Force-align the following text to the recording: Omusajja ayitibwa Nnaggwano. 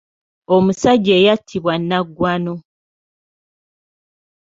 Omusajja 0.55 1.11
ayitibwa 1.17 1.73
Nnaggwano. 1.77 2.53